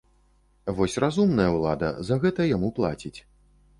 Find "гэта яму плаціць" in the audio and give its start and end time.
2.25-3.17